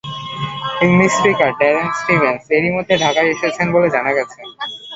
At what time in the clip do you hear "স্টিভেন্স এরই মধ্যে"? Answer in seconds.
1.99-2.95